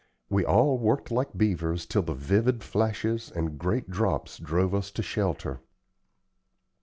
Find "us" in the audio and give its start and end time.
4.73-4.89